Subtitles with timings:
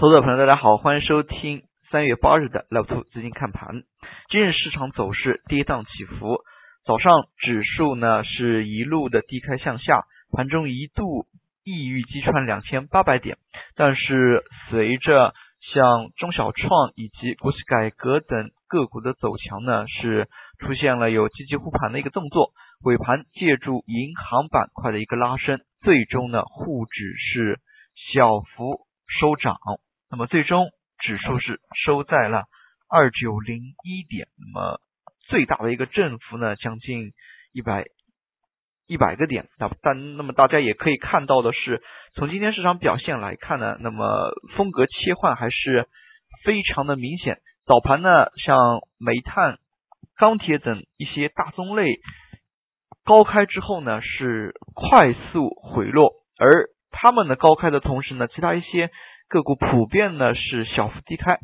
[0.00, 3.82] 投资者朋友，大家好，欢迎收听三月八日的 Love Two 资金看盘。
[4.30, 6.38] 今日市场走势跌宕起伏，
[6.84, 11.26] 早上指数呢是一路的低开向下，盘中一度
[11.64, 13.38] 抑郁击穿两千八百点，
[13.74, 15.34] 但是随着
[15.72, 20.28] 像中小创以及国企改革等个股的走强呢，是
[20.60, 22.52] 出现了有积极护盘的一个动作，
[22.84, 27.58] 尾盘借助银行板块的一个拉升，最终呢沪指是
[28.12, 29.56] 小幅收涨。
[30.10, 32.44] 那么最终指数是收在了
[32.88, 34.80] 二九零一点，那么
[35.28, 37.12] 最大的一个振幅呢，将近
[37.52, 37.84] 一百
[38.86, 39.48] 一百个点。
[39.58, 41.82] 那但那么大家也可以看到的是，
[42.14, 45.86] 从今天市场表现来看呢，那么风格切换还是
[46.44, 47.38] 非常的明显。
[47.66, 49.58] 早盘呢，像煤炭、
[50.16, 51.96] 钢铁等一些大宗类
[53.04, 58.90] 高开之后呢，是快速回落，而他们的高开的同时呢，其他一些。
[59.28, 61.38] 个股普遍呢是小幅低开，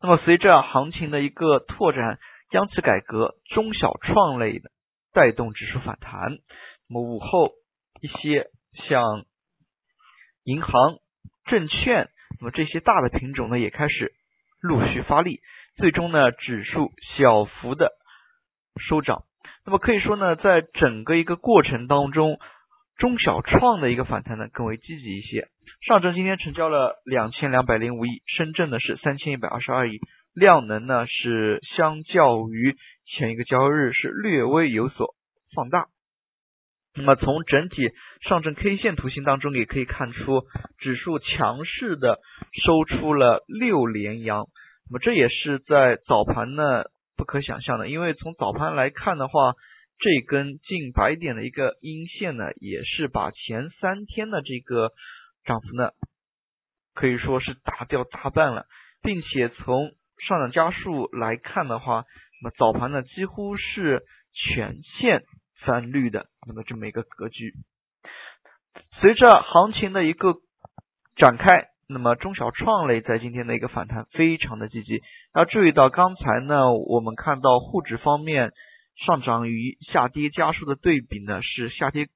[0.00, 2.18] 那么随着行情的一个拓展，
[2.52, 4.70] 央企改革、中小创类的
[5.12, 6.38] 带动指数反弹。
[6.88, 7.50] 那么午后
[8.00, 8.46] 一些
[8.88, 9.24] 像
[10.44, 10.98] 银行、
[11.46, 12.08] 证券，
[12.40, 14.12] 那么这些大的品种呢也开始
[14.60, 15.40] 陆续发力，
[15.76, 17.90] 最终呢指数小幅的
[18.88, 19.24] 收涨。
[19.66, 22.38] 那么可以说呢，在整个一个过程当中，
[22.98, 25.48] 中小创的一个反弹呢更为积极一些。
[25.86, 30.00] 上证今天成交了两千两百零五亿，深圳呢是三千一百二十二亿，
[30.34, 35.14] 量能呢是相较于前一个交易日是略微有所
[35.54, 35.86] 放大。
[36.96, 40.42] 那么从整体上证 K 线图形当中也可以看出，
[40.78, 42.18] 指数强势的
[42.64, 44.46] 收出了六连阳。
[44.90, 46.84] 那么这也是在早盘呢
[47.16, 49.52] 不可想象的，因为从早盘来看的话，
[49.98, 54.92] 这根近百点的一个阴线呢，也是把前三天的这个。
[55.44, 55.92] 涨幅呢，
[56.92, 58.66] 可以说是打掉大半了，
[59.02, 62.04] 并且从上涨家数来看的话，
[62.42, 64.02] 那么早盘呢几乎是
[64.34, 65.22] 全线
[65.64, 67.54] 翻绿的，那么这么一个格局。
[69.00, 70.34] 随着行情的一个
[71.16, 75.00] 展开，那么中小创类在今天的一个反弹非常的积极。
[75.34, 78.52] 要注意到刚才呢，我们看到沪指方面
[79.06, 82.08] 上涨与下跌家数的对比呢是下跌。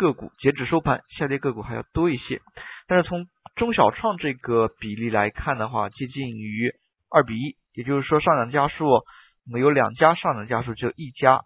[0.00, 2.40] 个股截止收盘，下跌个股还要多一些，
[2.86, 6.70] 但是从中小创这个比例来看的话，接近于
[7.10, 9.02] 二比一，也就是说上涨家数，
[9.44, 11.40] 那么有两家上涨家数，就一家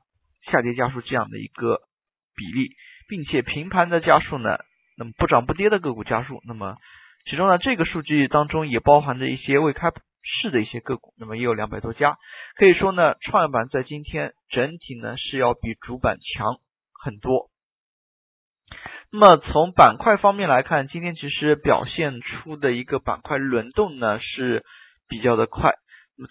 [0.51, 1.79] 下跌家数这样的一个
[2.37, 2.69] 比例，
[3.09, 4.59] 并且平盘的家数呢，
[4.99, 6.77] 那么不涨不跌的个股家数，那么
[7.25, 9.91] 其中呢这个数据当中也包含着一些未开
[10.23, 12.17] 市的一些个股，那么也有两百多家，
[12.57, 16.57] 可以说呢创业板在今天整体呢是要比主板强
[16.93, 17.51] 很多。
[19.11, 24.65] 那么从板块方面来看，今天其实表现出的一个板块轮动呢是
[25.09, 25.75] 比较的快。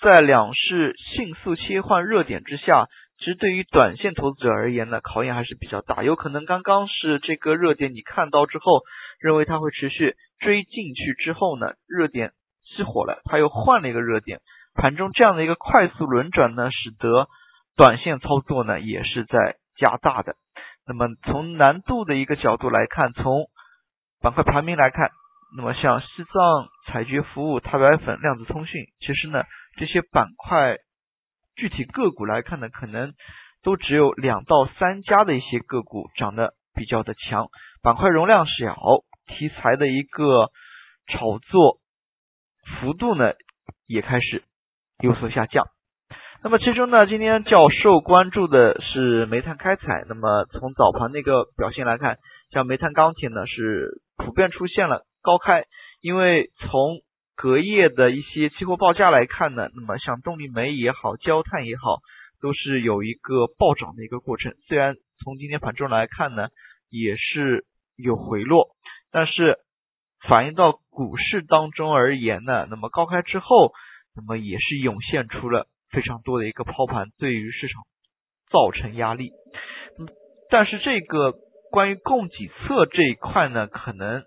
[0.01, 2.87] 在两市迅速切换热点之下，
[3.17, 6.01] 其实对于短线投资者而言呢，考验还是比较大。
[6.01, 8.81] 有可能刚刚是这个热点你看到之后，
[9.19, 12.31] 认为它会持续追进去之后呢，热点
[12.75, 14.39] 熄火了，它又换了一个热点，
[14.73, 17.27] 盘中这样的一个快速轮转呢，使得
[17.75, 20.35] 短线操作呢也是在加大的。
[20.87, 23.45] 那么从难度的一个角度来看，从
[24.21, 25.11] 板块排名来看，
[25.55, 29.43] 那么像西藏采掘服务、钛白粉、量子通讯，其实呢
[29.77, 30.77] 这些板块
[31.55, 33.13] 具体个股来看呢，可能
[33.63, 37.47] 都只有两到三家的一些个股涨得比较的强，
[37.83, 38.75] 板块容量小，
[39.27, 40.49] 题材的一个
[41.07, 41.80] 炒作
[42.65, 43.33] 幅度呢
[43.87, 44.43] 也开始
[44.99, 45.65] 有所下降。
[46.43, 50.05] 那么其中呢，今天较受关注的是煤炭开采。
[50.09, 52.17] 那么从早盘那个表现来看，
[52.49, 55.65] 像煤炭、钢铁呢是普遍出现了高开。
[56.01, 57.01] 因为从
[57.35, 61.99] 隔夜的一些期货报价来看呢，那么像动力煤也好，焦炭也好，
[62.41, 64.55] 都是有一个暴涨的一个过程。
[64.67, 66.47] 虽然从今天盘中来看呢，
[66.89, 68.69] 也是有回落，
[69.11, 69.59] 但是
[70.27, 73.73] 反映到股市当中而言呢，那么高开之后，
[74.15, 75.67] 那么也是涌现出了。
[75.91, 77.83] 非常多的一个抛盘对于市场
[78.49, 79.31] 造成压力，
[79.99, 80.07] 嗯
[80.49, 81.33] 但是这个
[81.69, 84.23] 关于供给侧这一块呢，可能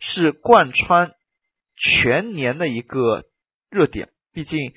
[0.00, 1.12] 是贯穿
[1.76, 3.22] 全年的一个
[3.70, 4.08] 热点。
[4.32, 4.72] 毕竟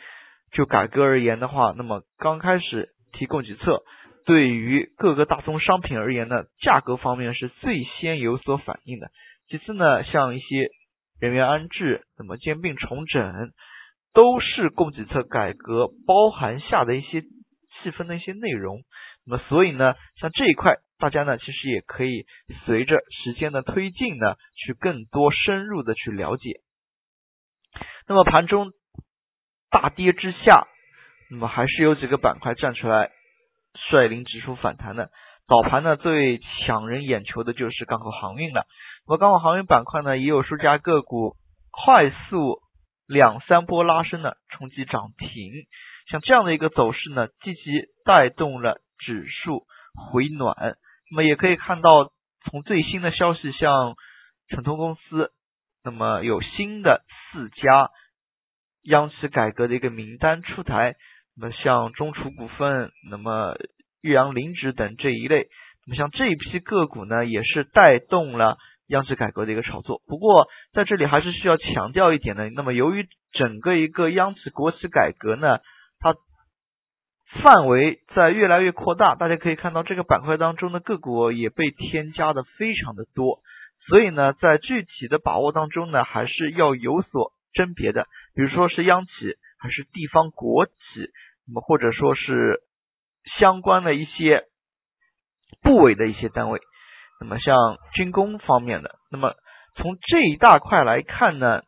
[0.51, 3.81] 就改革而言的话，那么刚开始提供给侧，
[4.27, 9.09] 对于各个大宗商品而言呢，价格方面是最先有所反应的。
[9.49, 10.69] 其次呢，像一些
[11.19, 13.51] 人员安置，怎么兼并重整。
[14.13, 18.81] 都是供给侧改革包含下的一些细分的一些内容，
[19.27, 22.25] 那么所以呢，像这一块大家呢其实也可以
[22.65, 26.61] 随着时间的推进呢，去更多深入的去了解。
[28.07, 28.71] 那么盘中
[29.69, 30.67] 大跌之下，
[31.29, 33.11] 那么还是有几个板块站出来
[33.89, 35.09] 率领指数反弹的。
[35.47, 38.67] 早盘呢最抢人眼球的就是港口航运了。
[39.07, 41.35] 那么港口航运板块呢也有数家个股
[41.71, 42.59] 快速
[43.07, 45.53] 两三波拉升呢，冲击涨停。
[46.09, 47.61] 像这样的一个走势呢，积极
[48.03, 49.65] 带动了指数
[49.95, 50.75] 回暖。
[51.11, 52.11] 那么也可以看到，
[52.43, 53.95] 从最新的消息，像
[54.49, 55.31] 城通公司，
[55.83, 57.91] 那么有新的四家
[58.83, 60.95] 央企改革的一个名单出台。
[61.39, 63.55] 那么像中储股份，那么
[64.01, 65.47] 岳阳林纸等这一类，
[65.85, 68.57] 那么像这一批个股呢，也是带动了
[68.87, 70.01] 央企改革的一个炒作。
[70.07, 75.59] 不过在这里还是需要强调一点的，那么由于整个一个央企国企改革呢，
[75.99, 76.15] 它
[77.43, 83.41] 范围在越来越扩大，大家可以看到这个板块当中的个股也被添加的非常的多，
[83.87, 88.07] 所以呢，在具体的把握当中呢，还是要有所甄别的。
[88.33, 89.11] 比如说是央企，
[89.57, 90.73] 还是地方国企，
[91.47, 92.61] 那么或者说是
[93.39, 94.45] 相关的一些
[95.61, 96.59] 部委的一些单位，
[97.19, 97.55] 那么像
[97.93, 99.35] 军工方面的，那么
[99.75, 101.61] 从这一大块来看呢，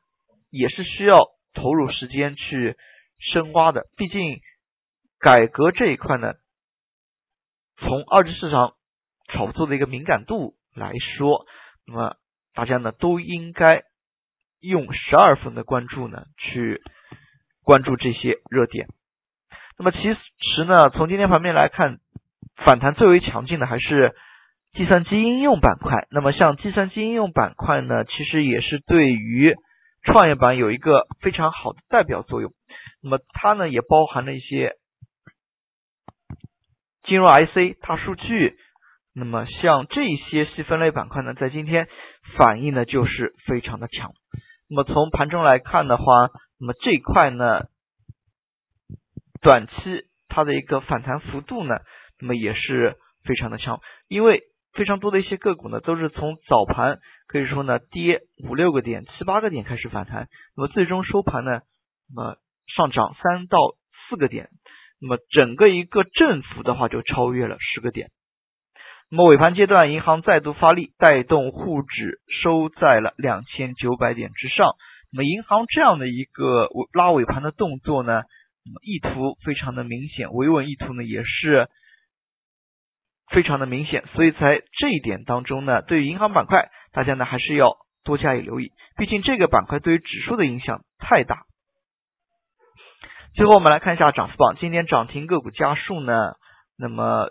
[0.50, 2.77] 也是需要投入时间去
[3.19, 4.39] 深挖的，毕竟。
[5.21, 6.31] 改革这一块呢，
[7.75, 8.75] 从二级市场
[9.27, 11.45] 炒作的一个敏感度来说，
[11.86, 12.15] 那么
[12.53, 13.83] 大家呢都应该
[14.62, 16.81] 用十二分的关注呢去
[17.69, 18.88] 关注这些热点。
[19.77, 22.00] 那么其实呢，从今天盘面来看，
[22.66, 24.16] 反弹最为强劲的还是
[24.74, 26.07] 计算机应用板块。
[26.10, 29.54] 那么像计算机应用板块呢，其实也是对于
[30.01, 32.51] 创业板有一个非常好的代表作用。
[33.04, 34.74] 那么它呢也包含了一些。
[37.04, 38.57] 金融 IC、大数据，
[39.13, 41.88] 那么像这些细分类板块呢，在今天
[42.36, 44.12] 反应呢就是非常的强。
[44.68, 47.67] 那么从盘中来看的话，那么这一块呢，
[49.41, 49.73] 短期
[50.27, 51.79] 它的一个反弹幅度呢，
[52.19, 53.79] 那么也是非常的强。
[54.07, 61.61] 因为非常多的一些个股呢，都是从早盘可以说呢跌五六个点、七八个点开始反弹，那么最终收盘呢，
[62.13, 62.35] 那么
[62.67, 63.57] 上涨三到
[64.09, 64.50] 四个点。
[65.01, 68.09] 那么整个一个振幅的话就超越了十个点。
[69.09, 74.75] 那么尾盘阶段，银行再度发力，带动沪指收在了两千九百点之上。
[75.11, 78.23] 那么银行这样的一个拉尾盘的动作呢，
[78.81, 81.67] 意图非常的明显，维稳意图呢也是
[83.31, 84.06] 非常的明显。
[84.13, 91.45] 所以在这一点当中呢，对于银行板块，大家呢还是要多加以留意，毕竟这个板块对于指数的影响太大。
[93.35, 96.33] 最后我们来看一下涨幅榜，今天涨停个股家数呢，
[96.77, 97.29] 那么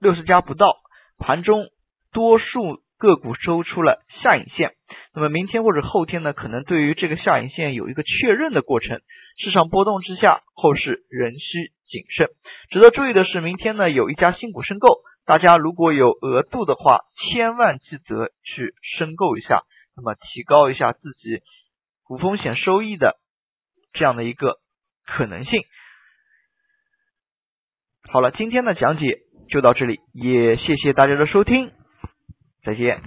[0.00, 0.76] 六十家不到，
[1.18, 1.66] 盘中
[2.12, 4.74] 多数个股收出了下影线，
[5.14, 9.00] 那么明天或者后天呢，可能对于这个下影线有一个确认的过程，
[9.38, 12.28] 市场波动之下，后市仍需谨慎。
[12.70, 19.62] 值得注意的是，明天呢有一家新股申购，大家如果有额度的话，千万记得去申购一下，
[19.96, 21.40] 那么提高一下自己
[22.02, 23.16] 股风险收益的
[23.92, 24.58] 这样的一个。
[25.04, 25.64] 可能性。
[28.08, 29.18] 好了，今天的讲解
[29.50, 31.72] 就到这里，也谢谢大家的收听，
[32.62, 33.02] 再见。